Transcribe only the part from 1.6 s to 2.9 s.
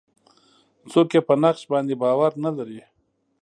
باندې باور نه لري.